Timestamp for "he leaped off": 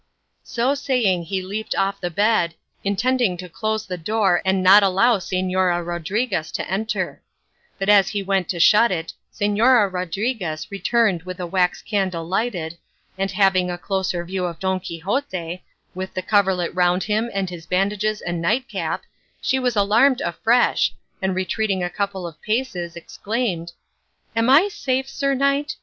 1.25-2.01